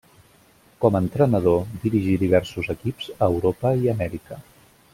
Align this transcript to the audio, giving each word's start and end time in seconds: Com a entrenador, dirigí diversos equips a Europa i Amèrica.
Com 0.85 0.95
a 0.95 1.01
entrenador, 1.03 1.59
dirigí 1.83 2.15
diversos 2.23 2.71
equips 2.75 3.13
a 3.19 3.29
Europa 3.35 3.77
i 3.85 3.93
Amèrica. 3.95 4.41